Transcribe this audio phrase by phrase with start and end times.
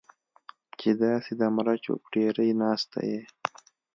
[0.79, 3.21] چې داسې د مرچو په ډېرۍ ناسته یې.